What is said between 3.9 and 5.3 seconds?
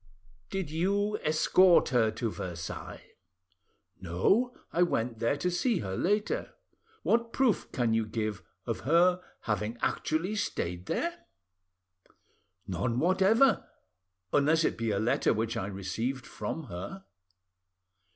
"No; I went